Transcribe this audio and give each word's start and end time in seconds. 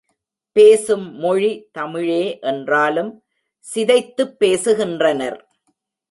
பேசும் 0.51 1.15
மொழி 1.15 1.69
தமிழே 1.71 2.39
என்றாலும் 2.39 3.23
சிதைத்துப் 3.75 4.35
பேசுகின்றனர். 4.39 5.39